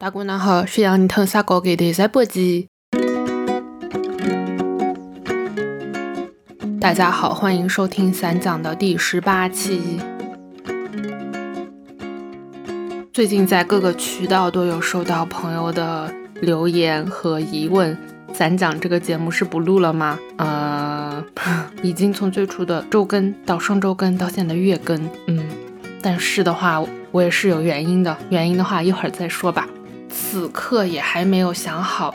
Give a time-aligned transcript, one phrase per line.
[0.00, 2.68] 大姑娘好，是让你疼啥高给的赛波机。
[6.80, 10.00] 大家好，欢迎收听散讲的第十八期。
[13.12, 16.10] 最近在各个渠道都有收到朋友的
[16.40, 17.94] 留言和疑问，
[18.32, 20.18] 散讲这个节目是不录了吗？
[20.38, 21.22] 呃，
[21.84, 25.46] 已经从最初的周更到双周更到现在的月更，嗯，
[26.00, 29.68] 但是的话，我也是有原因的，原因的话一会儿再说吧。
[30.10, 32.14] 此刻也还没有想好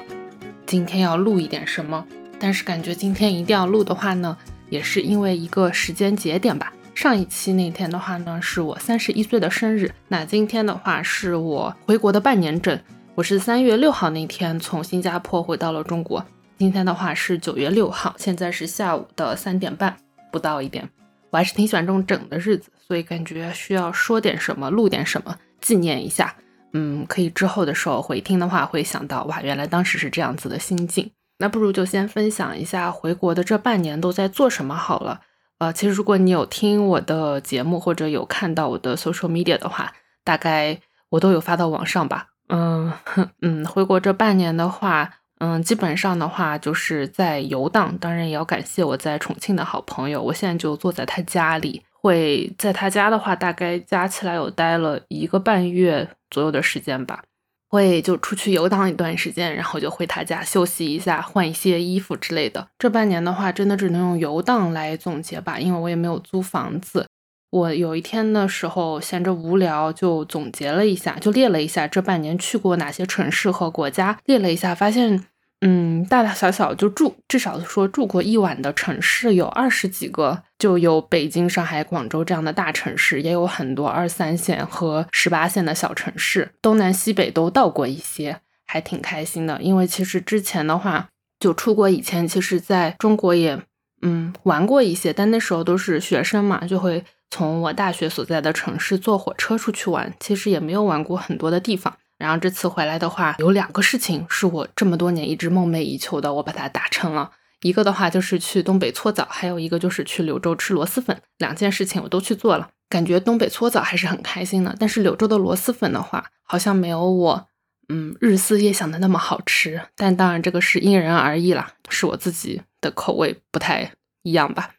[0.65, 2.05] 今天要录一点什么，
[2.39, 4.37] 但是感觉今天一定要录的话呢，
[4.69, 6.71] 也是因为一个时间节点吧。
[6.93, 12.79] 上一期那天的话呢，是我三十一岁的生日，那今天的话是我回国的半年整。
[13.15, 16.25] 我是三月六号那天从新加坡回到了中国，
[16.57, 19.95] 今天的话是九月六号，现在是下午的三点半
[20.31, 20.89] 不到一点。
[21.29, 26.35] 我还是挺喜欢这种整的日子，所以感觉需要说点什么，录点什么，纪念一下。
[26.77, 31.09] 嗯，可以之后的时候回听的话，会想到哇，原来当时是这样子的心境。
[31.37, 35.21] 那不如就先分享一下回国的这半年都在做什么好了。
[35.59, 39.93] 呃，其实如果你有听我的节目或者有看到我的 social media 的话，
[40.25, 40.77] 大概
[41.11, 42.27] 我都有发到网上吧。
[42.49, 42.91] 嗯
[43.41, 47.97] 嗯，回国这半年的话，嗯，基本上的话就是在游荡。
[47.97, 51.83] 当然也要感谢我在重庆的好朋友，我现在就坐在他家里。
[52.05, 57.23] 会在他家的话，大概加起来有待了一个半月左右的时间吧。
[57.67, 62.67] 会就出去游荡一段时间，然后就回他家休息一下，换一些衣服之类的。
[62.77, 67.07] 这半年的话，真的只能用游荡来总结吧，因为我也没有租房子。
[67.49, 75.25] 我有一天的时候闲着无聊，就总结了一下，就列了一下这半年去过哪些城市和国家，列了一下，发现。
[75.61, 89.59] 嗯，大大小小就住，至少说住过一晚的城市有二十几个，就有北京、上海、广州这样的大城市，也有很多二三线和十八线的小城市，东南西北都到过一些，还挺开心的。
[89.61, 93.59] 因为其实之前的话，就出国以前，其实在中国也
[94.01, 101.97] 嗯玩过一些，但那时候都是学生嘛，就会从我大学所在的城市坐火车出去玩，其实也没有玩过很多的地方。
[102.17, 107.31] 然后这次回来的话，有两个事情是我这么多年一直梦寐以求的，我把它达成了。
[107.61, 111.19] 一个的话就是去东北搓澡，还有一个就是去柳州吃螺蛳粉。
[111.39, 114.73] 两件事情我都去做了，感觉东北搓澡还是很开心的。
[114.79, 117.47] 但是柳州的螺蛳粉的话，好像没有我
[117.89, 119.81] 嗯日思夜想的那么好吃。
[119.95, 124.71] 但当然这个是因人而异啦，是我自己的口味不太一样吧。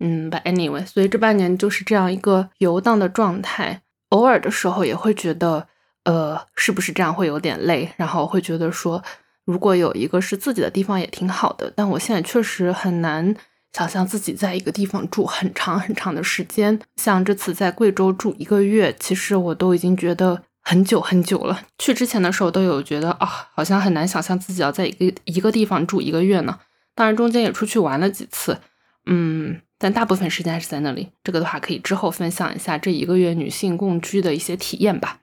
[0.00, 5.68] 嗯，But anyway，所以这半年就是这样一个游荡的状态，偶尔的时候也会觉得。
[6.10, 7.88] 呃，是不是这样会有点累？
[7.96, 9.00] 然后会觉得说，
[9.44, 11.72] 如果有一个是自己的地方也挺好的。
[11.76, 13.32] 但我现在确实很难
[13.72, 16.80] 想象自己在一个地方住很长很长的时间。
[16.96, 21.62] 像这次在贵州住一个月，其实我都已经觉得很久很久了。
[21.78, 26.58] 去之前的时候都有觉得啊，好像很难想象自己要在一个一个地方住一个月呢。
[26.96, 28.58] 当然中间也出去玩了几次，
[29.06, 31.10] 嗯，但大部分时间还是在那里。
[31.22, 35.19] 这个的话可以之后分享一下这一个月女性共居的一些体验吧。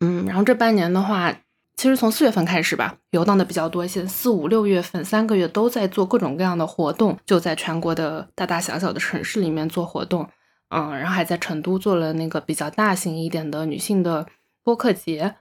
[0.00, 1.32] 嗯，然后这半年的话，
[1.76, 4.06] 其实从四月份开始吧，游荡的比较多一些。
[4.06, 10.28] 四五六月份三个月都在做各种各样的活动，就在全国的大大小小的城市里面做活动。
[10.70, 14.26] 嗯，然后还在成都做了那个比较大型一点的女性的
[14.62, 15.36] 播客节。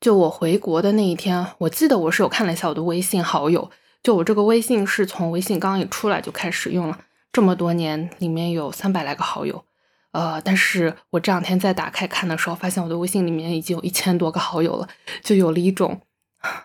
[0.00, 3.70] 就我回国的那一天，我记得我是有看了一下我的微信好友，
[4.02, 6.98] 就我这个微信是从微信刚一出来就开始用了，
[7.32, 9.64] 这么多年里面有三百来个好友。
[10.12, 14.88] 呃，但是我这两天再打开看的时候，发现我的微信里面已经有一千多个好友了，
[15.22, 16.00] 就有了一种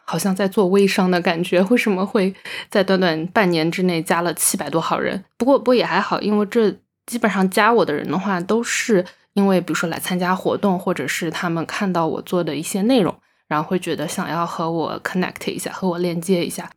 [0.06, 1.62] 好像在做微商的感觉。
[1.64, 2.34] 为什么会
[2.70, 5.24] 在短短半年之内加了七百多号人？
[5.38, 6.72] 不过不过也还好，因为这
[7.06, 13.16] 基本上加我的人的话，都是因为比如说来参加活动，或者是他们看到我做的一些内容，
[13.48, 16.70] 然后会觉得想要和我 connect 一下，和我链接一下。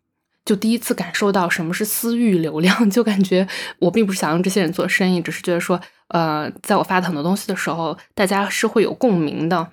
[0.45, 3.47] 就第一次感受到什么是私域流量，就感觉
[3.79, 5.81] 我并不是想用这些人做生意，只是觉得说，
[6.11, 9.69] 呃，在我发很多东西的时候，大家是会有共鸣的，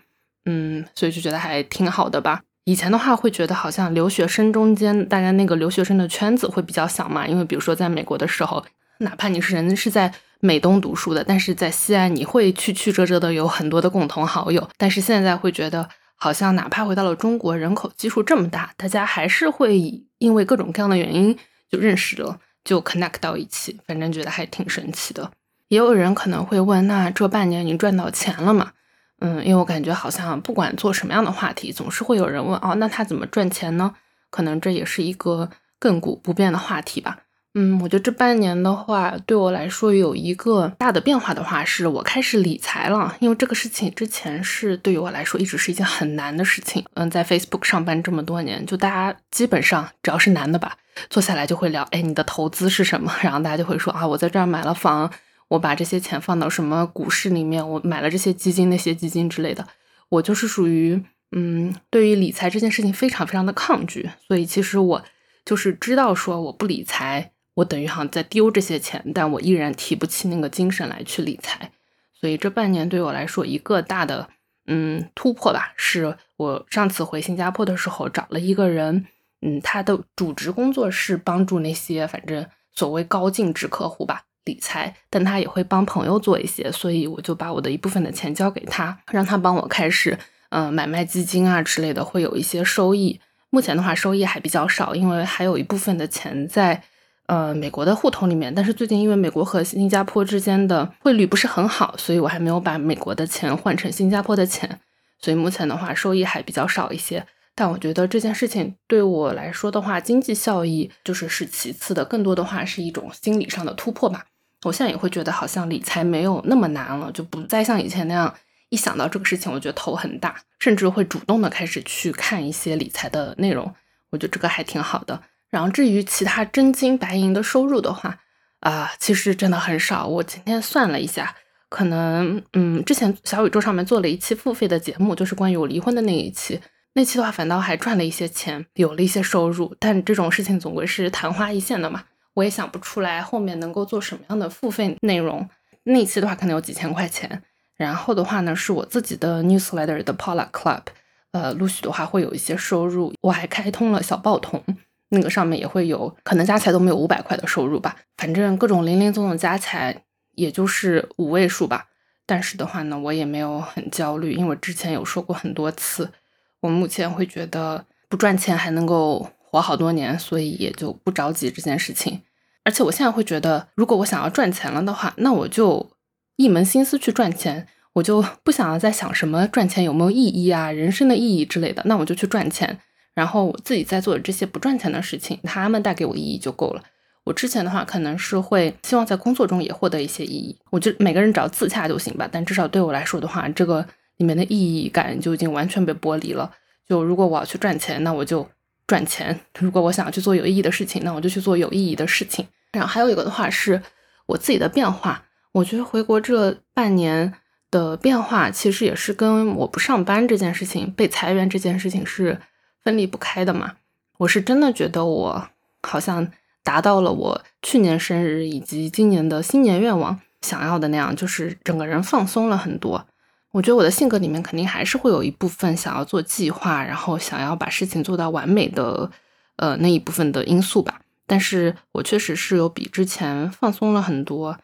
[0.46, 2.42] 嗯，所以就觉得还挺好的吧。
[2.66, 8.66] 以前的话会觉得好像留学生中间大家那个留学生的圈子会比较小嘛，因为比如说在美国的时候，
[9.00, 15.90] 哪怕你是人是在美东读书的，但是在西安你会曲曲折折的有很多的共同好友，但是现在会觉得。
[16.20, 21.38] 好像哪怕回到了中国，人口基数这么大，大家还是会以因为各种各样的原因
[21.70, 23.80] 就认识了，就 connect 到一起。
[23.86, 25.32] 反正觉得还挺神奇的。
[25.70, 28.72] 也有人可能会问，那这半年你赚到钱了吗？
[29.20, 33.94] 嗯，因为我感觉好像不管做什么样的话题，总是会有人问哦，那他怎么赚钱呢？
[34.30, 35.50] 可能这也是一个
[35.80, 37.20] 亘古不变的话题吧。
[37.56, 43.16] 嗯，我觉得这半年的话，对我来说有一个大的变化的话，是我开始理财了。
[43.20, 46.86] 因为这个事情之前是对于我来说一直是一件很难的事情。
[46.94, 50.78] 嗯，在 Facebook 上班这么多年，就大家基本上只要是男的吧，
[51.10, 53.12] 坐下来就会聊，哎，你的投资是什么？
[53.24, 55.12] 然后大家就会说啊，我在这儿买了房，
[55.50, 59.68] 我把这些钱放到什么股市里面，我买了这些基金、那些基金之类的。
[60.10, 64.10] 我就是属于，嗯，对于理财这件事情非常非常的抗拒。
[64.28, 65.04] 所以其实我
[65.46, 67.32] 就是知道说我不理财。
[67.58, 71.72] 我等于好像在丢这些钱，但我依然提不起那个精神来去理财，
[72.14, 74.30] 所以这半年对我来说一个大的
[74.68, 79.08] 嗯突破吧，是我上次回新加坡的时候找了一个人，
[79.42, 82.46] 嗯，他的主职工作是帮助那些反正
[82.76, 90.18] 所谓高净值客户吧理财，但他也会帮朋友做一些，所以我就把我的一部分的钱交给他，让他帮我开始
[90.50, 93.20] 嗯买卖基金啊之类的，会有一些收益。
[93.52, 96.82] 目前的话收益还比较少，因为还有一部分的钱在。
[97.30, 104.80] 呃，美国的户头里面，但是最近因为美国和新加坡之间的汇率不是很好，所以我还没有把美国的钱换成新加坡的钱，
[105.20, 107.28] 所以目前的话收益还比较少一些。
[107.54, 114.28] 但我觉得这件事情对我来说的话，经济效益就是是其次的，更多的话是一种心理上的突破吧。
[114.64, 118.34] 我现在也会觉得好像理财没有那么难了，就不再像以前那样，
[118.70, 123.74] 一想到这个事情我觉得头很大，甚至会主动的开始去看一些理财的内容。
[124.10, 125.22] 我觉得这个还挺好的。
[125.50, 128.20] 然后至于其他真金白银的收入的话，
[128.60, 130.08] 啊，其实真的很少。
[130.08, 131.36] 我今天算了一下，
[131.70, 136.60] 可能，嗯，之前小宇宙上面做了一期付费的节目，就是关于我离婚的那一期。
[136.94, 139.76] 那期的话，反倒还赚了一些钱，有了一些收入。
[139.80, 142.04] 但这种事情总归是昙花一现的嘛，
[142.38, 145.50] 我也想不出来后面能够做什么样的付费内容。
[145.84, 147.42] 那一期的话，可能有几千块钱。
[147.76, 150.84] 然后的话呢，是我自己的 newsletter 的 Paula Club，
[151.32, 153.14] 呃，陆续的话会有一些收入。
[153.22, 154.64] 我还开通了小报童。
[155.10, 160.04] 那个上面也会有可能加起来都没有五百块的收入吧，反正各种零零总总加起来
[160.36, 161.88] 也就是五位数吧。
[162.26, 166.12] 但是的话呢，我也没有很焦虑，因为我之前有说过很多次，
[166.60, 172.22] 我目前会觉得不赚钱还能够活好多年，所以也就不着急这件事情。
[172.68, 175.90] 而且我现在会觉得，如果我想要赚钱了的话，那我就
[176.36, 182.78] 一门心思去赚钱，我就不想要再想什么赚钱有没有意义啊、人生的意义之类的，那我就去赚钱。
[183.14, 186.84] 然后我自己在做的这些不赚钱的事情，他们带给我意义就够了。
[187.24, 192.28] 我之前的话可能是会希望在工作中也获得一些意义，我觉得每个人只要自洽就行吧。
[192.30, 193.88] 但至少对我来说的话，这个
[194.18, 196.52] 里面的意义感就已经完全被剥离了。
[196.86, 198.46] 就如果我要去赚钱，那我就
[198.86, 202.46] 赚钱；如果我想要去做有意义的事情，那我就去做有意义的事情。
[202.78, 203.82] 然后还有一个的话是
[204.28, 207.34] 我自己的变化，我觉得回国这半年
[207.70, 212.40] 的变化，其实也是跟我不上班这件事情、被裁员这件事情是。
[212.84, 213.74] 分离不开的嘛，
[214.20, 215.50] 我是真的觉得我
[215.84, 216.26] 好像
[216.64, 223.06] 达到了我去年生日以及今年的新年愿望想要的那样，就是整个人放松了很多。
[223.52, 229.12] 我觉得我的性格里面肯定还是会有一部分想要做计划，然后想要把事情做到完美的，
[229.58, 231.02] 呃那一部分的因素吧。
[231.28, 234.58] 但是我确实是有比之前放松了很多，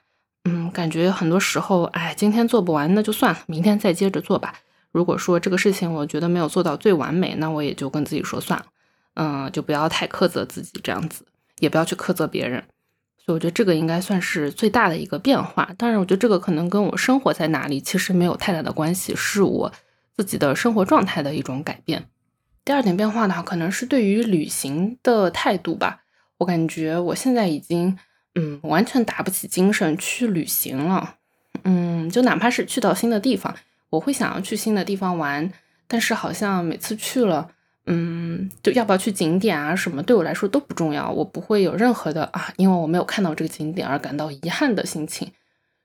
[0.45, 4.55] 嗯，感觉很多时候，哎，今天做不完那就算了，明天再接着做吧。
[4.91, 8.65] 如果说这个事情我觉得没有做到最完美，那我也就跟自己说算了，
[9.15, 11.25] 嗯，就不要太苛责自己这样子，
[11.59, 12.63] 也不要去苛责别人。
[13.25, 15.69] 所以我觉得这个应该算是最大的一个变化。
[15.77, 19.71] 当然，我觉得这个可能跟我生活在哪里其实没有太大的关系，是我
[20.15, 22.09] 自己的生活状态的一种改变。
[22.65, 26.02] 第二点变化呢，可能是对于旅行的态度吧。
[26.43, 27.97] 我感觉我现在已经，
[28.35, 31.15] 嗯，完全打不起精神去旅行了。
[31.63, 33.55] 嗯，就哪怕是去到新的地方。
[33.91, 35.49] 我会想要去新的地方玩，
[35.87, 37.49] 但是好像每次去了，
[37.85, 41.09] 嗯，就要不要去景点啊什么，对我来说都不重要。
[41.09, 45.31] 我不会有任何的啊，因为我没有看到这个景点而感到遗憾的心情。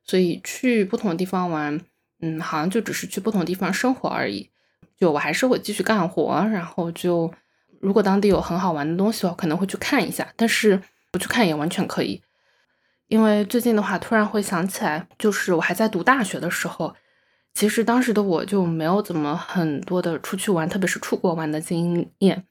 [0.03, 1.81] 所以去不同的地方玩，
[2.21, 4.51] 嗯，好像就只是去不同地方生活而已。
[4.99, 7.33] 就我还是会继续干活，然后就
[7.81, 10.27] 如果当地有很好玩的东西，我可能会去看一下。
[10.37, 10.81] 但是
[11.11, 12.23] 不去看也完全可以，
[13.07, 16.95] 因为最近的话，突然会想起来，就是我还在读大学的时候。
[17.55, 22.45] 其实当时的我就没有怎么很多的出去玩，特别是出国玩的经验，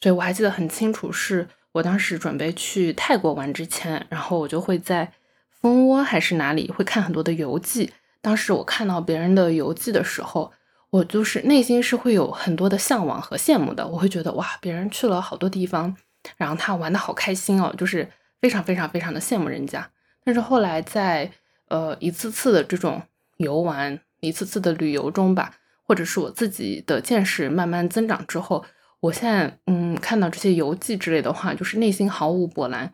[0.00, 5.12] 所以我还记得很清楚，是我当时准备去泰国玩之前，然后我就会在
[5.50, 7.92] 蜂窝还是哪里会看很多的游记。
[8.20, 10.52] 当时我看到别人的游记的时候，
[10.94, 13.84] 我就是内心是会有很多的向往和羡慕的。
[13.84, 15.96] 我会觉得哇，别人去了好多地方，
[16.36, 18.08] 然后他玩的好开心哦，就是
[18.40, 19.90] 非常非常非常的羡慕人家。
[20.24, 21.28] 但是后来在
[21.66, 23.02] 呃一次次的这种
[23.38, 23.98] 游玩。
[24.20, 28.64] 一次次的旅游中吧，或者是我自己的见识慢慢增长之后，
[29.00, 32.90] 我现在嗯看到这些游记之类的话，就是内心毫无波澜，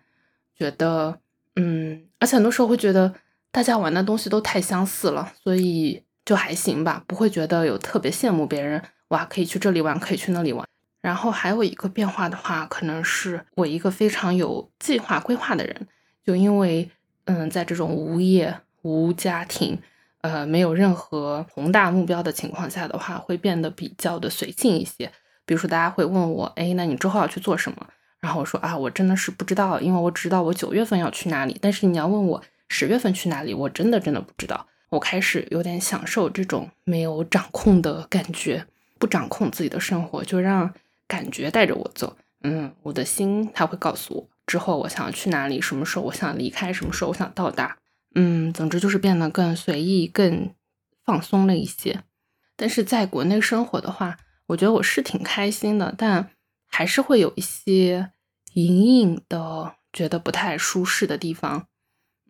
[0.59, 1.21] 觉得，
[1.55, 3.15] 嗯，而且很多时候会觉得
[3.53, 10.65] 大家玩的东西都太相似了，所以就还行吧，不会觉得有特别羡慕别人，哇，可以去这里玩，可以去那里玩。
[11.03, 15.89] 然后还有一个变化的话，可能是我一个非常有计划规划的人，
[16.25, 16.89] 就因为，
[17.25, 19.77] 嗯，在这种无业、无家庭，
[20.21, 25.11] 呃，没有任何宏大目标的情况下的话，会变得比较的随性一些。
[25.45, 27.85] 比如说，大家会问我，哎，那你之后要去做什么？
[28.21, 34.69] 然后我说啊，我真的是不知道，因为我知道我九月份要去哪里，但是你要问我十月份去哪里，我真的真的不知道。
[34.91, 38.67] 我开始有点享受这种没有掌控的感觉，
[38.99, 40.73] 不掌控自己的生活，就让。
[41.11, 47.79] 感觉带着我走，嗯，我的心他会告诉我之后我想要去哪里，什么时候我想离开，什么时候我想到达，
[48.15, 50.55] 嗯，总之就是变得更随意、更
[51.05, 52.05] 放松了一些。
[52.55, 56.31] 但是在国内生活的话，我觉得我是挺开心的，但
[56.69, 58.13] 还是会有一些
[58.55, 61.67] 隐隐的觉得不太舒适的地方。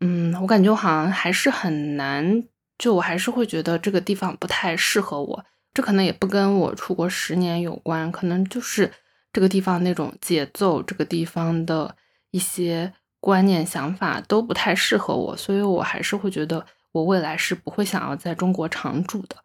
[0.00, 2.44] 嗯，我感觉我好像还是很难，
[2.78, 5.44] 就我还是会觉得这个地方不太适合我。
[5.72, 8.90] 这可能也不跟我出国十年有关，可能就是
[9.32, 11.94] 这个地方那种节奏，这个地方的
[12.32, 19.36] 一些观念想法都不太适合我，所以我还是会觉得我未来是不会想要在中国常住的。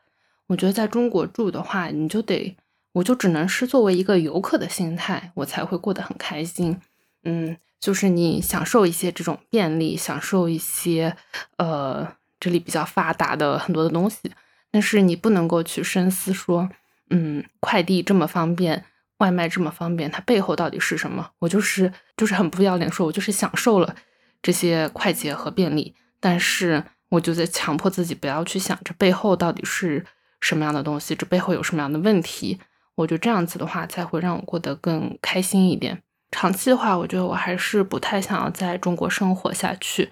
[0.47, 2.55] 我觉得在中国住的话，你就得，
[2.93, 6.79] 我就只能是作为一个游客的心态，我才会过得很开心。
[7.23, 7.55] 嗯，
[7.85, 11.15] 就是你享受一些这种便利，享受一些
[11.57, 14.31] 呃这里比较发达的很多的东西。
[14.71, 16.67] 但是你不能够去深思说，
[17.11, 18.85] 嗯，快递这么方便，
[19.19, 21.29] 外卖这么方便，它背后到底是什么？
[21.37, 23.95] 我就是就是很不要脸说，我就是享受了
[24.41, 30.03] 这些快捷和便利，但是我就在强迫自己不要去想这背后到底是
[30.41, 32.59] 什么样的东西，这背后有什么样的问题。
[32.95, 36.01] 我觉得这样子的话才会让我过得更开心一点。
[36.35, 40.11] 长期的话，我觉得我还是不太想要在中国生活下去，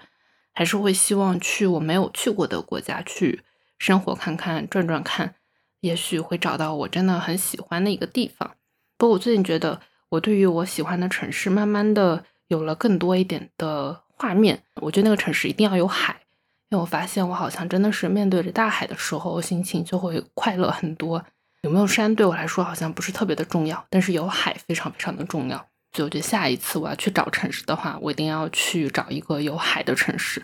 [0.54, 3.42] 还是会希望去我没有去过的国家去。
[3.78, 5.34] 生活看看转转看，
[5.80, 8.52] 也许会找到我真的很喜欢的一个地方。
[8.96, 14.62] 不过我最近觉得，我对于我喜欢的城市，慢慢的有了更多一点的画面。
[14.76, 16.22] 我觉得那个城市一定要有海，
[16.70, 21.22] 因为我发现我好像真的是面对着大海的时候，心情就会快乐很多。
[21.60, 25.66] 有没有山对我来说好像不是特别的重要，但是有海非常非常的重要。
[25.94, 30.42] 所以我觉得下一次我要去找城市的话，我一定要去找一个有海的城市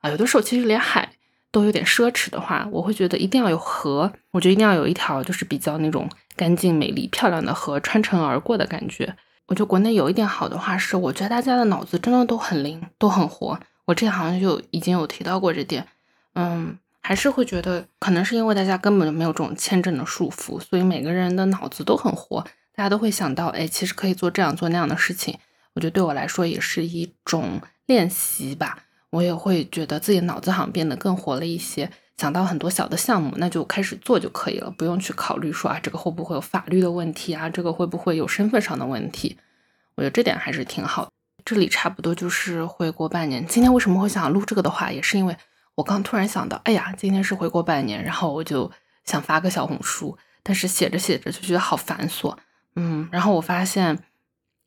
[0.00, 0.10] 啊。
[0.10, 1.10] 有的时候其实连海。
[1.50, 4.12] 都有点奢侈的话，我会觉得一定要有河。
[4.32, 9.16] 我觉得一定要有一条就是比较那种干净、美丽、漂亮的河穿城而过的感觉。
[9.46, 13.58] 我觉得国内有一点好的话是，我觉得大家的脑子真的都很灵，都很活。
[13.86, 15.88] 我之前好像就已经有提到过这点。
[16.34, 22.44] 嗯，还是会觉得可能是因为大家根本就没有这种签证的束缚，所以每个人的脑子都很活，
[22.78, 25.36] 大家都会想到，哎，其实可以做这样做那样的事情。
[25.74, 28.84] 我觉得对我来说也是一种练习吧。
[29.10, 39.36] 我也会觉得自己脑子好像变得更活了一些，想到很多小的项目，那就开始做就可以了，不用去考虑说啊这个会不会有法律的问题啊，这个会不会有身份上的问题。
[39.96, 41.10] 我觉得这点还是挺好。
[41.44, 43.44] 这里差不多就是回国半年。
[43.44, 45.36] 今天为什么会想录这个的话，也是因为
[45.74, 48.70] 我刚突然想到，哎呀，今天是回国半年，然后我就
[49.04, 52.36] 想发个小红书，但是写着写着就觉得好繁琐，
[52.78, 53.98] 嗯，然后我发现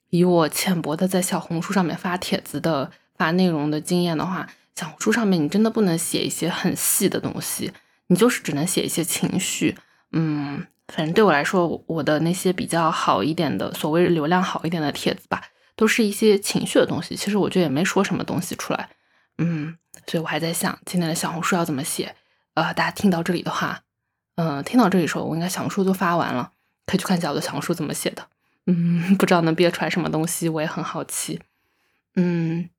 [0.10, 2.92] 以我浅薄的在小红书上面发帖子的。
[3.18, 7.72] 发内容的经验的话，小红书上面你真的不能写一些很细的东西，
[8.08, 9.78] 你就是只能写一些情绪。
[10.12, 15.40] 嗯，反正对我来说，我的那些比较好一点的，所谓流量好一点的帖子吧，
[15.76, 17.16] 都是一些情绪的东西。
[17.16, 18.90] 其实我觉得也没说什么东西出来。
[19.38, 19.78] 嗯，
[20.08, 22.16] 所以我还在想今天的小红书要怎么写。
[22.56, 23.82] 呃，大家听到这里的话，
[24.34, 26.54] 嗯，听到这里时候，我应该小红书都发完了，
[26.92, 28.22] 可以去看一下我的小红书怎么写的。
[28.66, 31.40] 嗯，不知道能憋出来什么东西，我也很好奇。
[32.16, 32.70] 嗯。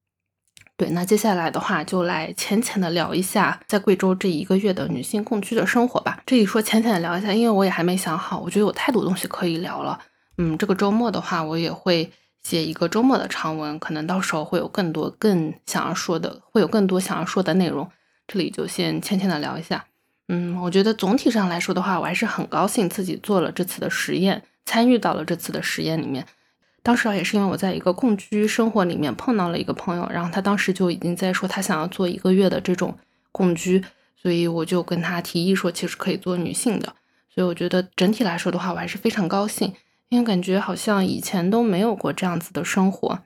[0.77, 6.21] 对，那接下来的话就来浅浅的聊一下在贵州这一个月的女性共居的生活吧。
[6.27, 10.01] 这里说浅浅的聊一下，因为我也还没想好，我觉得有太多东西可以聊了。
[10.39, 12.11] 嗯，这个周末的话，我也会
[12.43, 17.89] 写一个周末的长文，可能到时候会有更多更想要说的，会有更多想要说的内容。
[18.27, 19.85] 这里就先浅浅的聊一下。
[20.35, 26.27] 嗯，我觉得总体上来说的话，我还是很高兴自己做了这次的实验，参与到了这次的实验里面。
[26.83, 32.97] 当时，也是因为我在一个共居生活里面碰到了一个朋友，然后他当时就已经在说他想要做一个月的这种
[33.31, 33.85] 共居，
[34.17, 36.95] 所以我就跟他提议说，其实可以做女性的。
[37.29, 39.75] 所以我觉得整体来说的话，我还是非常高兴，
[40.09, 43.19] 因为感觉好像以前都没有过这样子的生活，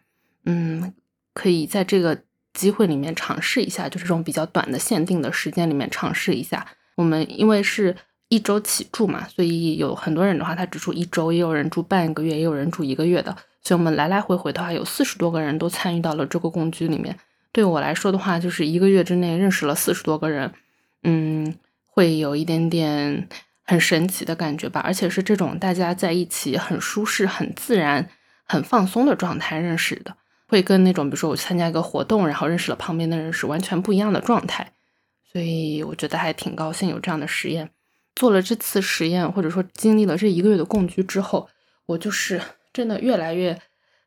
[0.44, 0.92] 嗯，
[1.32, 2.22] 可以在这个
[2.52, 6.66] 机会里面尝试一下，就这种比较短的限定的时间里面尝试一下。
[6.96, 7.96] 我们因为是。
[8.28, 13.30] 一周起住嘛，所以有很多人的话，他只住一周，也有人住半个月，也有人住一个月的。
[13.62, 17.16] 所以我们来来回回的话，有四十多个人都参与到了这个共居里面。
[17.52, 20.52] 对我来说的话，就是一个月之内认识了四十多个人，
[21.04, 21.54] 嗯，
[21.86, 23.28] 会有一点点
[23.62, 24.80] 很神奇的感觉吧。
[24.80, 28.08] 而且是这种大家在一起很舒适、很自然、
[28.44, 30.16] 很放松的状态认识的，
[30.48, 34.72] 会跟那种比如说我参加一个活动，然后认识了旁边的人是完全不一样的状态。
[35.36, 37.68] 所以我觉得还挺高兴有这样的实验。
[38.14, 41.46] 做了这次实验，或者说经历了这一个月的共居之后，
[41.84, 42.40] 我就是
[42.72, 43.60] 真的越来越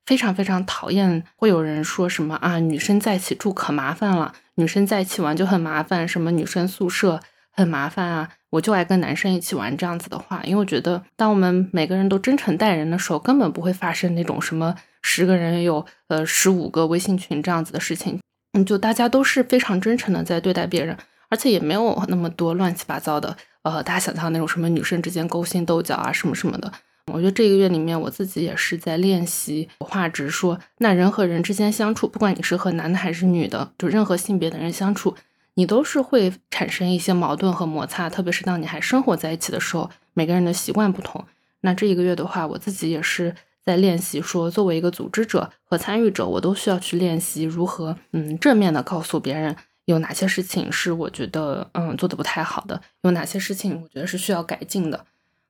[0.08, 7.20] 非常非常讨厌会有人说什么啊，女生在一起住可麻烦了，女生在一起玩就很麻烦，什么女生宿舍
[7.52, 18.20] 很麻烦啊，我就爱跟男生一起玩这样子的话，因为我觉得当我们每个人都真诚待人的时候，根本不会发生那种什么十个人有呃十五个微信群这样子的事情，
[18.54, 20.98] 嗯，就大家都是非常真诚的在对待别人，
[21.30, 23.38] 而且也没有那么多乱七八糟的。
[23.62, 26.72] 呃，大家想象那种什么女生之间勾心斗角啊，什么什么的，
[27.08, 29.86] 我觉得这一个月里面，我自己也是在练习有。
[29.86, 35.16] 话直说，那人和人之间相处，不管你是和男的还是女的，就任何性别的人相处，
[35.56, 38.10] 你都是会产生一些矛盾和摩擦。
[38.10, 41.26] 特别是当你还生活在一起的时候，每个人的习惯不同。
[41.62, 49.56] 那这一个月的话，我自己也是在练习，说作为一个组织者和参与者，我都需要去练习如何嗯正面的告诉别人。
[49.90, 52.80] 有哪些事情是我觉得嗯做的不太好的？
[53.02, 55.04] 有哪些事情我觉得是需要改进的？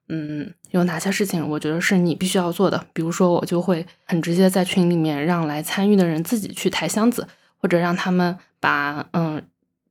[0.08, 2.86] 嗯，有哪些事情我觉得是你必须要做的？
[2.93, 7.27] 比如说，我就会很直接在群里面让来参与的人自己去抬箱子，
[7.58, 9.43] 或者让他们把嗯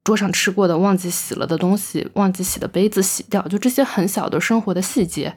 [0.03, 3.47] 桌上吃过的忘记洗了的东西、忘记洗的杯子洗掉。
[3.49, 5.35] 就这些很小的生活的细节，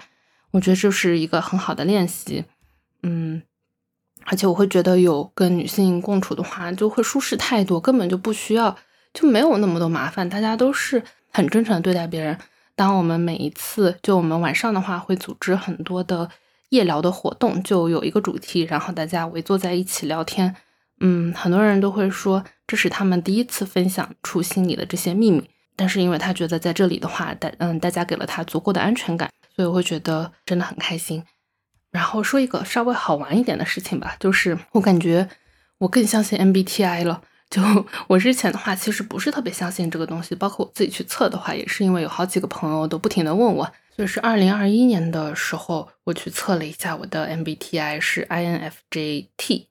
[0.52, 2.46] 我觉得这是一个很好的练习。
[3.04, 3.42] 嗯，
[4.24, 8.78] 而且我会觉得有跟女性共处的话，就会舒适太多，根本就不需要。
[9.14, 12.38] 就没有那么多麻烦，大家都是很真诚的对待别人。
[12.76, 16.30] 当我们每一次，就我们晚上的话会组织很多的
[16.70, 20.56] 夜聊的活动，就有一个主题，然后大家围坐在一起聊天。
[21.02, 31.24] 嗯，很多人都会说这是他们第一次分享出心里的这些秘密，但是因为他觉得在这里的话，大嗯大家给了他足够的安全感，所以我会觉得真的很开心。
[31.92, 35.28] 然后说一个稍微好玩一点的事情吧，就是我感觉
[35.80, 37.22] 我更相信 MBTI 了。
[37.52, 37.62] 就
[38.08, 49.66] 我之前的话，其实不是特别相信这个东西，包括我自己去测的话，也是因为有好几个朋友都不停的问我，就是二零二一年的时候，我去测了一下我的 MBTI 是 INFJT。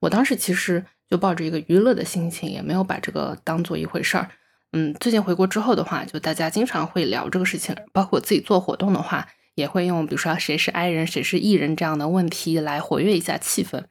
[0.00, 4.30] 我当时其实就抱着一个娱乐的心情，也没有把这个当做一回事儿。
[4.72, 13.84] 嗯，最近回国之后的话，就大家经常会聊这个事情，包括我自己做活动的话，也会用比如说谁是 I 人，谁是 E 人这样的问题来活跃一下气氛。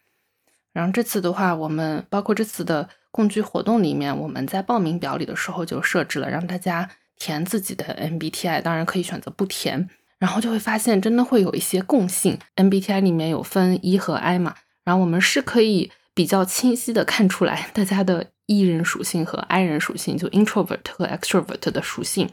[0.74, 2.90] 然后这次的话，我们包括这次的。
[3.16, 9.88] 共居活动里面，我们在报名表里的时候就设置了让大家填自己的 MBTI，当然可以选择不填，
[10.20, 12.38] 然后就会发现真的会有一些共性。
[12.58, 22.30] MBTI 里面有分 E 和 I 嘛，然后我们是可以比较清晰的看出来大家的 E 人属性和 I 人属性，就 introvert 和 extrovert 的属性。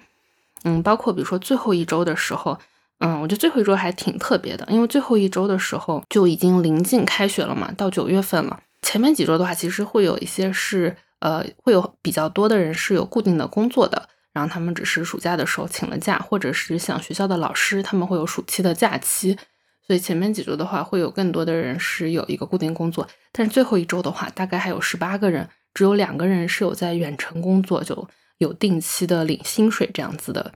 [0.64, 2.58] 嗯，包括比如说最后一周的时候，
[2.98, 8.58] 嗯，我觉得最后一周还挺特别的，因为最后一周的时候就已经临近开学了嘛，到九月份了。
[8.82, 19.38] 前面几周的话，其实会有一些是，呃，会有比较多的人是有固定的工作的，然后他们只是暑假的时候请了假，或者是像学校的老师，他们会有暑期的假期，
[19.86, 30.52] 所以前面几周的话，会有更多的人是有一个固定工作，但是最后一周的话，大概还有十八个人，只有两个人是有在远程工作，就有定期的领薪水这样子的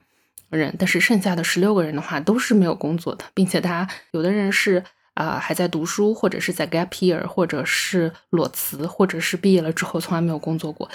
[0.49, 4.83] 人，但是剩下的十六个人的话，都是没有工作的，并且他有的人是。
[5.17, 10.87] 啊，还在读书，或者是在 gap year，或者是裸辞，或者是毕业了之后从来没有工作过，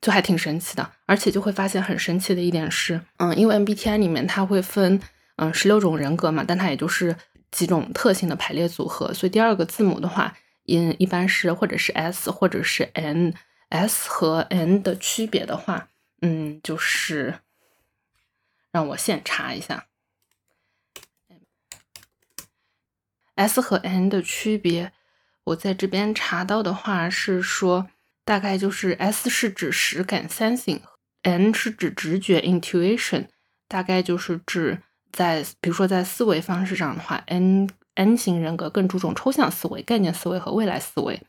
[0.00, 0.90] 就还挺神奇的。
[1.04, 4.98] 而且就会发现很神奇的一点是，嗯，因为 MBTI 里面它会分
[5.36, 7.14] 嗯十六种人格嘛，但它也就是
[7.50, 10.34] 几种特性的排列组合，所以第二个字母的话，
[10.68, 15.88] 嗯，一般是或者是 S 或者是 N，S 和 N 的区别的话，
[16.22, 17.34] 嗯，就是
[18.72, 19.84] 让我现查一下。
[23.36, 24.92] S 和 N 的区别，
[25.44, 27.88] 我在这边查到的话是说，
[28.24, 33.28] 大概就是 S 是指实感 （sensing），N 是指直觉 （intuition），
[33.68, 41.22] 大概就是指在比如说在思维方式上的话，N N 型人格更注重抽象思维、概念思维和未来思维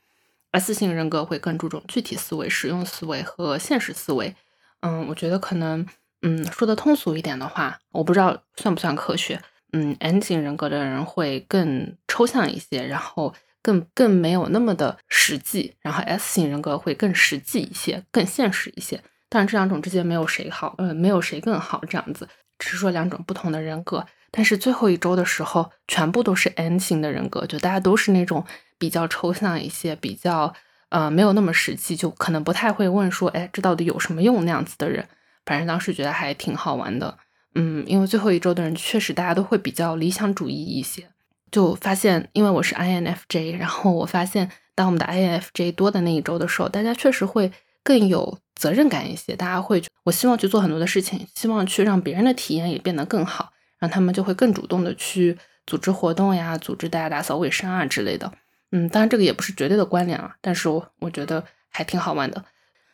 [0.51, 4.35] ，S 型人格会更注重具体思维、实用思维和现实思维。
[4.81, 5.85] 嗯，我觉得可能，
[6.21, 9.41] 嗯，说的通俗一点的话，我不知道算不算科学。
[9.73, 19.01] 嗯，N 型人格的人会更抽象一些，然后更更没有那么的实际，然后 S 型人格会更实际一些，更现实一些。
[19.29, 24.05] 当然，这两种之间没有谁好，呃，没有谁更好，这样子只是说两种不同的人格。
[24.31, 28.45] 但是最后一周的时候，全部都是 N 型的人格，就大家都是那种
[28.77, 30.53] 比较抽象一些，比较
[30.89, 35.05] 呃没有那么实际，就可能不太会问说，哎，这到底有什么用那样子的人。
[35.45, 37.17] 反正当时觉得还挺好玩的，
[37.59, 41.09] 嗯，因为最后一周的人确实大家都会比较理想主义一些，
[41.51, 47.51] 就发现，因为我是 INFJ，然后我发现当我们的 INFJ 多的那一周的时候，大家确实会
[47.83, 58.31] 更有责任感一些，大家会我希望去做很多的事情，希望去让别人的体验也变得更好，让他们就会更主动的去组织活动呀，组织大家打扫卫生啊之类的，
[58.71, 62.45] 嗯，当然这个也不是绝对的关联啊，但是我我觉得还挺好玩的。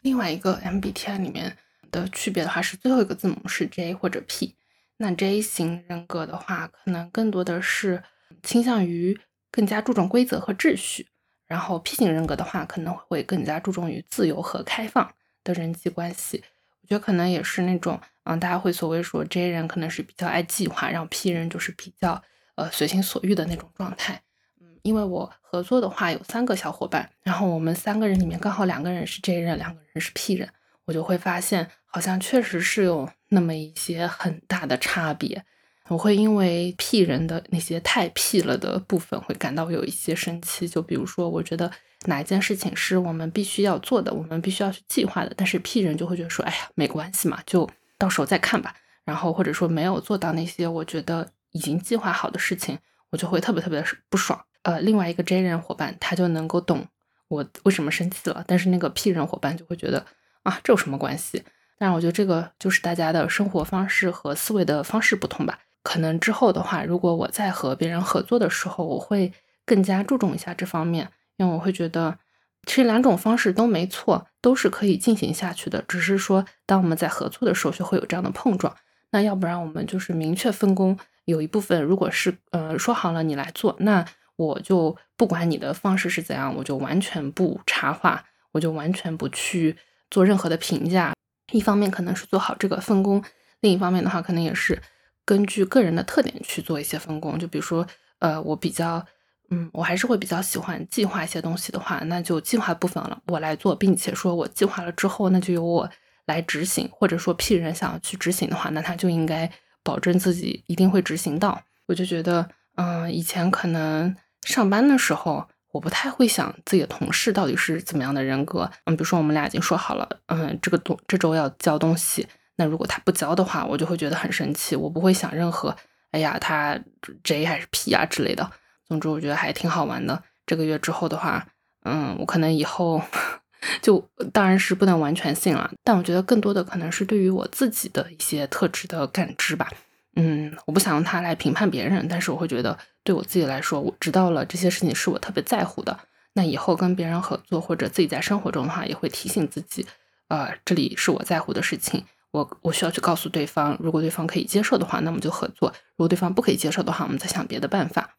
[0.02, 1.58] 另外一个 MBTI 里面。
[1.93, 4.56] 的区别的话是最后一个字母是 J 或者 P，
[4.97, 8.03] 那 J 型人格的话，可能更多的是
[8.41, 9.17] 倾向于
[9.51, 11.08] 更加注重规则和秩序，
[11.45, 16.43] 然后 P 型人格的话，可能会更加注重于自由和开放的人际关系。
[16.82, 22.21] 我觉得可能也是那种，嗯，大家会所谓说 J 人可能是比较爱计划，然后 P 人就是比较
[22.56, 24.21] 呃随心所欲的那种状态。
[24.60, 30.49] 嗯，因为我合作的话有三个小伙伴，然后我们三个人里面刚好两个人是 J 人，两个人是 P 人。
[30.86, 35.43] 我就会发现，好像确实是有那么一些很大的差别。
[35.89, 40.67] 我会因为 P 人的那些太 P 了的部分，会感到有一些生气。
[40.67, 41.69] 就比如说，我觉得
[42.06, 48.76] 哪一件事情是我们必须要做的，我们必须要去计划的，但是 P 人就会觉得说，哎呀，没关系嘛，就到时候再看吧。
[49.04, 54.41] 然后或者说没有做到那些我觉得已经计划好的事情，我就会特别特别的不爽。
[54.62, 56.88] 呃，另外一个 J 人伙伴他就能够懂
[57.28, 60.06] 我为什么生气了，但是那个 P 人伙伴就会觉得。
[60.43, 61.43] 啊，这有什么关系？
[61.77, 65.60] 但是我觉得这个就是大家的生活方式和思维的方式不同吧。
[65.82, 69.34] 可能之后的话，如果我在和别人合作的时候，我会
[69.65, 72.17] 更加注重一下这方面，因为我会觉得
[72.65, 75.84] 其实两种方式都没错，都是可以进行下去的。
[75.86, 78.73] 只是说，当我们在合作的时候，就会有这样的碰撞。
[79.12, 84.06] 那要不然我们就是明确分工，有一部分如果是呃说好了你来做，那
[84.38, 89.75] 我就不管你的方式是怎样，我就完全不插话，我就完全不去。
[90.13, 91.12] 做任何的评价，
[91.52, 93.23] 一方面可能是做好这个分工，
[93.62, 94.80] 另一方面的话，可能也是
[95.26, 97.39] 根据个人的特点去做一些分工。
[97.39, 97.84] 就比如说，
[98.19, 99.04] 呃，我比较，
[99.49, 105.89] 嗯，我还是会比较喜欢计划一些东西的话，那就计划部分了，我来做，并且说我计划了之后，那就由我
[106.28, 106.88] 来执行。
[106.91, 111.60] 或者说，P 人想要去执行的话，那他就应该保证自己一定会执行到。
[111.88, 115.47] 我就觉得，嗯，以前可能上班的时候。
[115.73, 124.75] 我不太会想自己的同事到底是怎么样的人格，嗯，比如说我们俩已经说好了，嗯，这个东这周要交东西，那如果他不交的话，我就会觉得很生气。
[124.75, 125.75] 我不会想任何，
[126.12, 126.79] 哎呀，他
[127.23, 128.49] J 还是 P 啊之类的。
[128.88, 130.21] 总之，我觉得还挺好玩的。
[130.45, 131.47] 这个月之后的话，
[131.86, 133.01] 嗯，我可能以后
[133.81, 139.71] 就当然是不能完全信了，但我觉得更多的可能是对于我自己的一些特质的感知吧。
[140.15, 145.97] 嗯，我不想用它来评判别人，但是我会觉得，对我自己来说，我知道了这些事情是我特别在乎的。
[146.34, 149.86] 那以后跟别人合作或者自己在生活中的话，也会提醒自己，
[150.28, 153.78] 呃，这里是我在乎的事情，我我需要去告诉对方。
[153.80, 158.15] 如果对方可以接受的话，那么就合作；如果对方不可以接受的话，我们再想别的办法。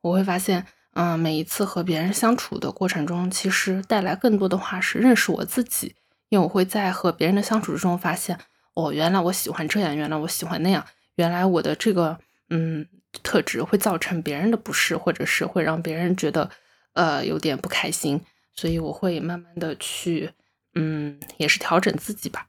[0.00, 5.94] 我会发现，嗯，每一次和别人相处的过程中，其实带来更多的话是认识我自己，
[6.28, 8.38] 因为我会在和别人的相处之中发现，
[8.74, 10.84] 哦，原来我喜欢这样，原来我喜欢那样。
[11.18, 12.16] 原来我的这个
[12.48, 12.86] 嗯
[13.24, 16.48] 特质会造成别人的不适，或者是会让别人觉得
[16.92, 18.20] 呃有点不开心，
[18.54, 20.30] 所以我会慢慢的去
[20.74, 22.46] 嗯也是调整自己吧。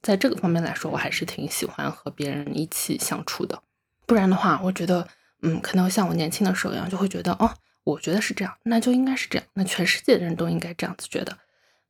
[0.00, 3.60] 在这个方面来说，我还是挺喜欢和别人一起相处的。
[4.06, 5.08] 不然的话，我觉得
[5.42, 11.36] 嗯可能像我年轻的时候一样，就会觉得哦，我觉得是这样，那就应该是这样，那全世界的人都应该这样子觉得。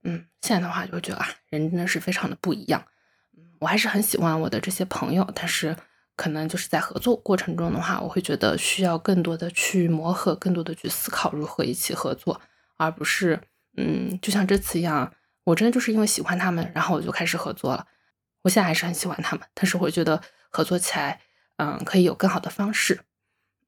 [0.05, 2.83] 嗯，现在的话就会觉得啊，人真的是非常的不一样。
[3.37, 5.77] 嗯，我还是很喜欢我的这些朋友，但是。
[6.17, 12.41] 可能就是在合作过程中的话，我会觉得需要更多的去磨合，更多的去思考如何一起合作，
[12.77, 13.41] 而不是
[13.77, 17.87] 嗯，就像这次一样，我真的就是因为喜欢他们，然后我就开始合作了。
[18.43, 21.21] 我现在还是很喜欢他们，但是我觉得合作起来，
[21.57, 23.01] 嗯，可以有更好的方式。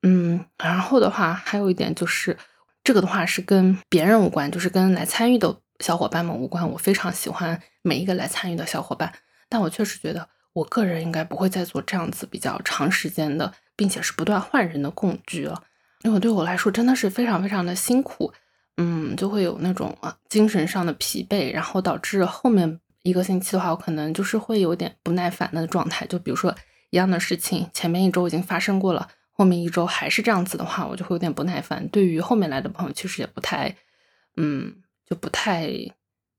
[0.03, 2.39] 嗯，然后的话，还有一点就是
[2.85, 6.71] 这个的话是跟别人无关，就是跟来参与的小伙伴们无关。
[6.71, 9.13] 我非常喜欢每一个来参与的小伙伴，
[9.49, 10.29] 但我确实觉得。
[10.57, 15.63] 我个人应该不会再做这样子比较长时间的，并且是不断换人的共居了，
[16.03, 18.33] 因为对我来说真的是非常非常的辛苦，
[18.79, 26.07] 嗯，就会有那种啊精神上的疲惫，然后导致后面一个星期的话，我可能就是会有点不耐烦的状态。
[26.07, 26.55] 就比如说
[26.89, 31.87] 一样的事情，前面一周已经发生过了，后面一周还是这样子的话，我就会有点不耐烦。
[31.89, 33.77] 对于后面来的朋友，其实也不太，
[34.39, 35.71] 嗯，就不太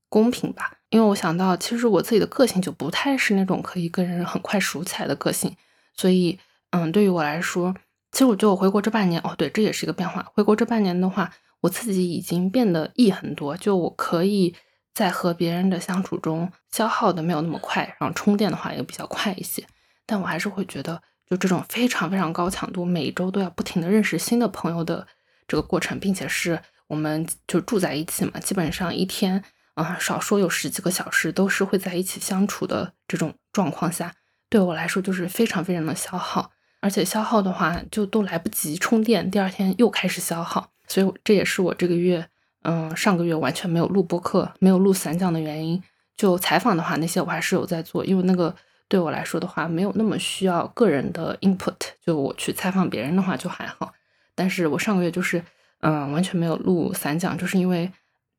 [0.08, 0.77] 公平吧。
[0.90, 5.54] 因为我想到，其实我自己的个性就不太是那种可以跟人很快熟起来的个性，
[5.94, 6.38] 所以，
[6.70, 7.74] 嗯，对于我来说，
[8.12, 10.26] 其实我觉得我回国这半年，哦，对，这也是一个变化。
[10.34, 14.54] 回国这半年的话，我自己已经变得易很多，就我可以
[14.94, 19.62] 在和别人的相处中消耗的没有那么快，然后充电的话也比较快一些。
[20.06, 25.06] 但我还是会觉得，就这种非常非常高强度，每周都要不停的认识新的朋友的
[25.46, 29.44] 这个过程，并且是我们就住在一起嘛，基本上一天
[29.78, 34.12] 啊，少说有十几个小时都是会在一起相处的这种状况下，
[34.48, 40.72] 对我来说就是非常非常的消耗，而且消耗的话就都来不及充电，第二天又开始消耗。
[40.88, 42.26] 所以这也是我这个月，
[42.62, 45.82] 嗯，上个月完全没有录播客、没有录散讲的原因。
[46.16, 48.52] 就采访的话，那些我还是有在做，因为那个
[48.88, 51.76] 对我来说的话，没有那么需要个人的 input。
[52.04, 53.92] 就我去采访别人的话就还好，
[54.34, 55.44] 但是我上个月就是，
[55.82, 57.92] 嗯，完全没有录散讲，就是因为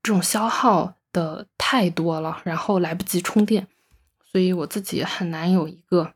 [0.03, 3.67] 这种消耗的太多了，然后来不及充电，
[4.31, 6.13] 所以我自己很难有一个。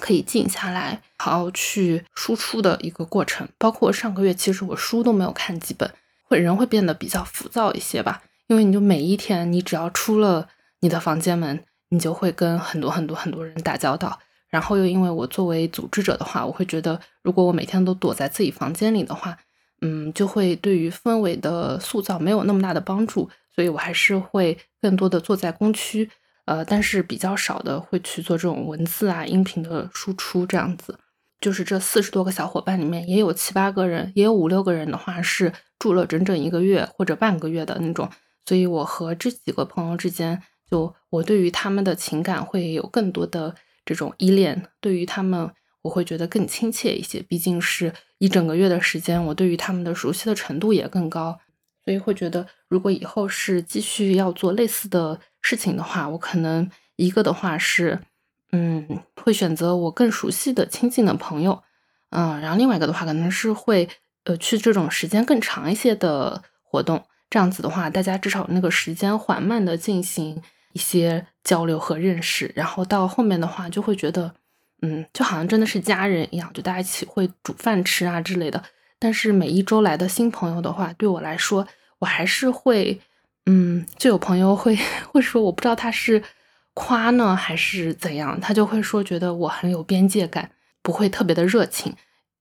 [0.00, 3.48] 可以静下来，好好去输出的一个过程。
[3.58, 8.22] 包括上个月，其实我书都没有看几本，会人会变得比较浮躁一些吧。
[8.46, 10.48] 因为你就每一天，你只要出了
[10.82, 14.20] 你的房间门，你就会跟很多很多很多人打交道。
[14.48, 19.36] 然后又因为我作为组织者的话，我会觉得，如果我每天都躲在自己房间里的话，
[19.80, 23.28] 嗯，就会对于氛围的塑造没有那么大的帮助。
[23.58, 26.08] 所以我还是会更多的坐在工区。
[26.44, 30.96] 呃，但是比较少的会去做这种文字啊、音频的输出，这样子。
[31.40, 38.08] 就是这四十多个小伙伴里面，也有七八个人，也有五六个人的话是住了整整一个月或者半个月的那种。
[38.46, 40.40] 所以我和这几个朋友之间，
[40.70, 45.50] 就我对于他们的情感会有更多的这种依恋，对于他们
[45.82, 47.20] 我会觉得更亲切一些。
[47.20, 51.40] 毕竟是一整个月的时间，我对于他们的熟悉的程度也更高，
[51.88, 55.18] 所以会觉得如果以后是继续要做类似的。
[55.40, 57.98] 事情的话，我可能一个的话是，
[58.50, 61.62] 嗯，会选择我更熟悉的、亲近的朋友，
[62.10, 63.88] 嗯，然后另外一个的话，可能是会
[64.24, 70.42] 呃去这种时间更长一些的活动，这样子的话，大家至少那个时间缓慢的进行
[70.74, 74.34] 一些交流和认识，然后到后面的话，就会觉得，
[74.82, 78.62] 嗯，就好像真的是家人一样，就大家一起会煮饭吃啊之类的。
[78.98, 81.66] 但是每一周来的新朋友的话，对我来说，
[81.98, 83.00] 我还是会。
[83.50, 84.76] 嗯，就有朋友会
[85.10, 86.22] 会说，我不知道他是
[86.74, 90.50] 夸呢还是怎样，他就会说觉得我很有边界感，
[90.82, 91.94] 不会特别的热情。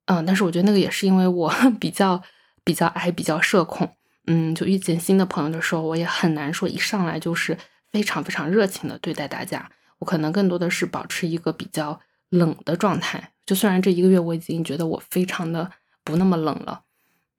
[0.08, 2.22] 嗯，但是我觉得那个也是因为我 比较
[2.66, 3.96] 比较矮，比较社恐。
[4.26, 7.58] 嗯，就遇见新的朋友的时候，我也很难说一上来就是
[7.94, 9.72] 非常非常热情的对待大家。
[10.00, 13.32] 我可能更多的是保持一个比较冷的状态。
[13.46, 15.72] 就虽然这一个月我已经觉得我非常的
[16.04, 16.82] 不那么冷了，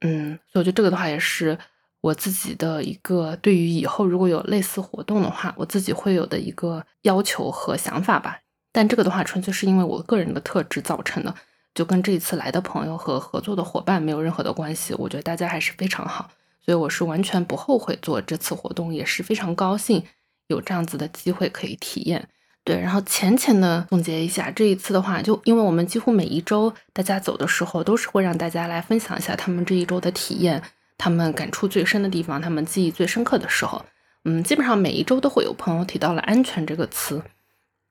[0.01, 1.59] 嗯，所以我觉得这个的话也是。
[2.01, 8.39] 我自己的一个对于以后如果有类似活动的话，我自己会有的一个要求和想法吧。
[8.71, 11.35] 但这个的话，纯粹是因为我个人的特质造成的，
[11.75, 14.95] 就跟这一次来的朋友和合作的伙伴没有任何的关系。
[14.95, 16.31] 我觉得大家还是非常好，
[16.65, 20.05] 所以我是完全不后悔做这次活动，也是非常高兴
[20.47, 22.29] 有这样子的机会可以体验。
[22.63, 30.63] 对，然后浅浅的总结一下，这一次的话，就因为我们几乎每一周大家走的时候，都是会让大家来分享一下他们这一周的体验。
[30.99, 33.87] 他们感触最深的地方，他们记忆最深刻的时候，
[34.25, 37.23] 嗯，基本上每一周都会有朋友提到了“安全”这个词。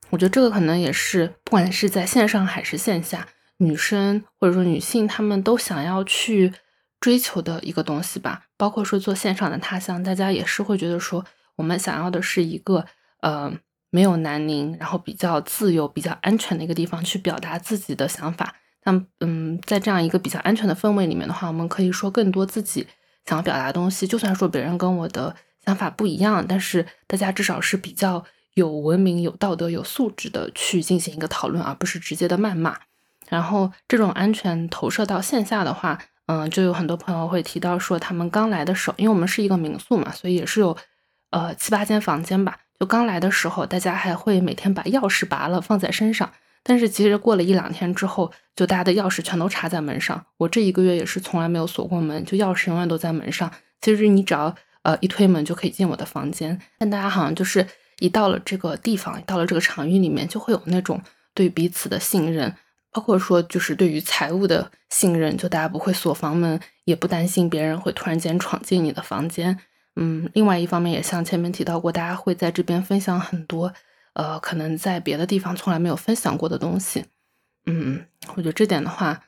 [0.09, 6.53] 我觉得这个可能也是，不管是在线上还是线下，女生或者说女性，她们都想要去
[6.99, 8.43] 追求的一个东西吧。
[8.55, 12.85] 包括说做线上的他乡，大家也是会觉得说，我们想要的是一个
[13.21, 13.53] 呃
[13.89, 18.55] 没有南宁，然后比较自由、比较安全的一个地方去表达自己的想法。
[18.83, 22.87] 那嗯，在这样一个比较安全的氛围里面的话，我们可以说更多自己。
[23.27, 25.35] 想要表达的东西，就算说别人跟我的
[25.65, 32.77] 想法不一样，但是大家至少是比较有文明、有道德、有素质的去进行一个讨论，而不是直接的谩骂。
[33.27, 40.77] 然后这种安全投射到线下的话，嗯，就有很多朋友会提到说，他们刚来的时候，因为我们是一个民宿嘛，所以也是有
[41.31, 42.57] 呃七八间房间吧。
[42.79, 46.31] 就刚来的时候，大家还会每天把钥匙拔了放在身上。
[46.69, 50.25] 但是其实过了一两天之后，就大家的钥匙全都插在门上。
[50.35, 53.49] 我这一个月也是从来没有锁过门，就钥匙永远都在门上。
[53.79, 56.59] 其实你只要呃一推门就可以进我的房间。
[56.77, 57.65] 但大家好像就是
[57.99, 61.01] 一到了这个地方，到了这个场域里面，就会有那种
[61.33, 62.53] 对彼此的信任，
[62.91, 69.57] 包括说就是对于财务的信任，就大家不会锁房门，也不担心别人会突然间闯进你的房间。
[69.95, 73.73] 嗯，另外一方面也像前面提到过，大家会在这边分享很多。
[74.17, 77.05] 呃，可能在别的地方从来没有分享过的东西，
[77.67, 79.21] 嗯，我觉得这点的话，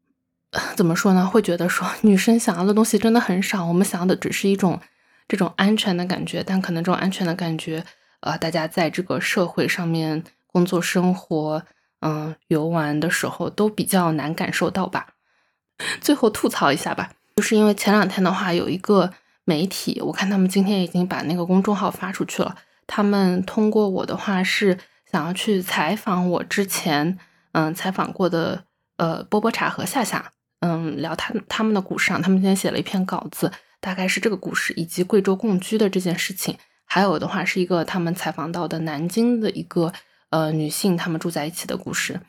[0.74, 1.26] 怎么说呢？
[1.26, 4.80] 会觉得说女生想要的东西真的很少，我们想要的只是一种
[5.28, 7.84] 这种安全的感觉，但可能这种安全的感觉，
[8.20, 11.62] 呃，大家在这个社会上面工作、生活，
[12.00, 15.08] 嗯，游玩的时候都比较难感受到吧。
[16.00, 19.12] 最后吐槽一下吧，就是因为前两天的话，有一个
[19.44, 22.56] 媒体，我看他们今天已经把那个公众号发出去了。
[22.86, 24.78] 他们通过我的话是
[25.10, 27.18] 想要去采访我之前
[27.52, 28.64] 嗯采访过的
[28.96, 32.10] 呃波波茶和夏夏，嗯聊他他们的故事。
[32.10, 36.56] 他们今天写了一篇稿子，大概是这个故事以及贵州共居的这件事情。
[36.84, 39.92] 还有的话是一个他们采访到的南京的一个
[40.30, 42.20] 呃女性，他们住在一起的故事。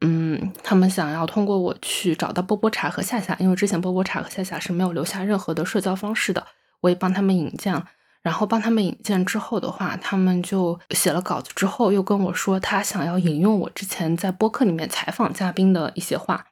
[0.00, 6.46] 嗯，他们想要通过我去找到波波茶和夏夏，因为之前波波茶和夏夏是没有留下任何的社交方式的，
[6.80, 7.74] 我也帮他们引荐。
[8.24, 16.46] 然后帮他们引荐之后的话，他们就写了稿子之后，又跟我说他想要引用我之前在播客里面采访嘉宾的一些话。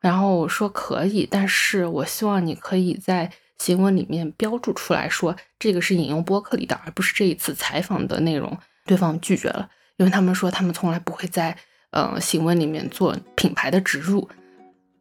[0.00, 8.58] 然后我说可以，但是我希望你可以在新闻里面标注出来说这个是引用播客里的，而不是这一次采访的内容。
[8.84, 11.56] 对方拒绝了，因为他们说他们从来不会在。
[11.96, 14.28] 呃，新闻里面做品牌的植入，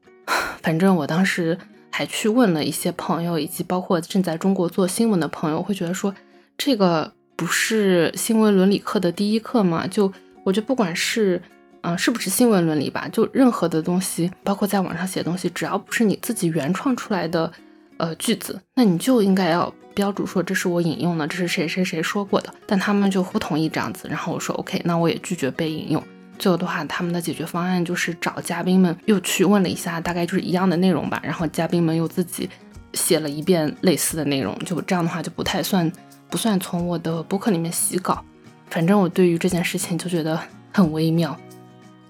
[0.61, 1.57] 反正我当时
[1.95, 6.11] 还去问了一些朋友，以及包括正在中国做新闻的朋友，会觉得说
[6.57, 9.85] 这个不是新闻伦理课的第一课吗？
[9.85, 10.11] 就
[10.43, 11.39] 我觉得不管是
[11.81, 17.51] 嗯是不是新闻伦理吧，就任何的东西，包括在网上写东西，只要不是你自己原创出来的
[17.97, 22.51] 呃句子，那你就应该要标注说这是我引用的，这是谁谁谁说过的。
[22.65, 26.03] 但他们就不同意这样子，然后我说 OK，那我也拒绝被引用。
[26.43, 31.17] 最后的话，他们的解决方案就是找嘉宾们又去问了一下，大概就是一样的内容吧。
[31.23, 32.49] 然后嘉宾们又自己
[32.91, 35.89] 写了一遍类似的内容，就这样的话就不太算
[36.29, 38.21] 不算从我的博客里面洗稿。
[38.69, 40.37] 反正我对于这件事情就觉得
[40.73, 41.33] 很微妙，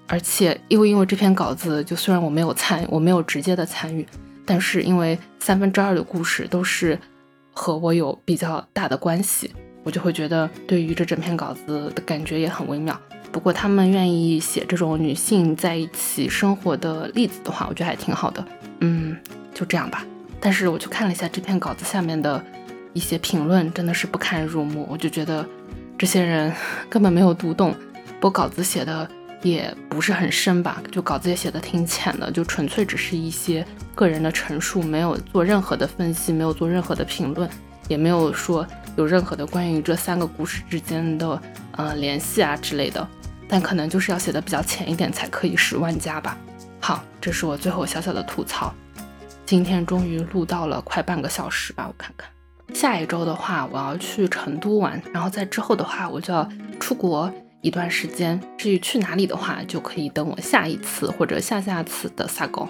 [0.08, 4.04] 而且因为因为这篇稿子，就虽然我没有参，我没有直接的参与，
[4.44, 6.98] 但是因为三分之二的故事都是
[7.52, 13.00] 和我有比较大的关系，我就会觉得对于这整篇稿子的感觉也很微妙。
[13.34, 18.46] 不过他们愿意写这种女性在一起生活的例子的话，我觉得还挺好的。
[18.78, 19.16] 嗯，
[19.52, 20.06] 就这样吧。
[20.38, 22.40] 但是我去看了一下这篇稿子下面的
[22.92, 24.86] 一些评论，真的是不堪入目。
[24.88, 25.44] 我就觉得
[25.98, 26.52] 这些人
[26.88, 27.74] 根本没有读懂，
[28.20, 29.06] 我稿子写的
[29.42, 33.66] 也不是很深吧，就稿子也写的挺浅的，就纯粹只是一些
[33.96, 37.50] 个人的陈述，没有做任何的分析，没有做任何的评论，
[37.88, 38.64] 也没有说
[38.96, 41.42] 有任何的关于这三个故事之间的
[41.72, 43.04] 呃联系啊之类的。
[43.54, 46.36] 但可能就是要写的比较浅一点才可以十万加吧。
[46.80, 48.74] 好，这是我最后小小的吐槽。
[49.46, 52.28] 今天终于录到了快半个小时吧，我看看。
[52.74, 56.48] 下一周的话，我要去成都玩，然后在之后的话，我就要
[56.80, 58.40] 出国一段时间。
[58.58, 62.68] 至于去哪里的话，就可以等我下一次或者下下次的撒狗。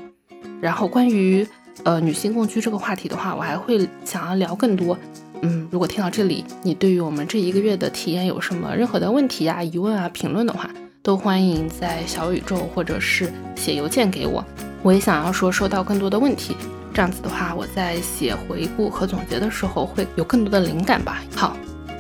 [0.60, 1.48] 然后关于
[1.84, 4.98] 呃女性共居这个话题的话，我还会想要聊更多。
[5.46, 10.70] 嗯，如果听到这里，你对于我们这一个月的体验有什么任何的问题啊、疑问啊、评论的话，
[11.02, 14.42] 都欢迎在小宇宙或者是写邮件给我。
[14.82, 16.56] 我也想要说收到更多的问题，
[16.94, 21.22] 这样子的话，我在写回顾和总结的时候会有更多的灵感吧。
[21.34, 21.54] 好，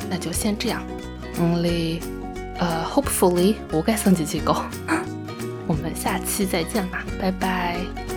[0.08, 0.82] 那就先这样。
[1.38, 2.00] Only，
[2.58, 4.56] 呃，hopefully 我该升级机构。
[5.66, 8.13] 我们下期再见吧，拜拜。